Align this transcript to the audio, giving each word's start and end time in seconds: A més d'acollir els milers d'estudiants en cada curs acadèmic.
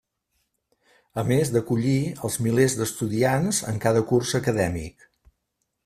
A 1.23 1.25
més 1.31 1.51
d'acollir 1.57 1.95
els 2.29 2.39
milers 2.47 2.79
d'estudiants 2.81 3.61
en 3.73 3.79
cada 3.87 4.03
curs 4.15 4.35
acadèmic. 4.41 5.11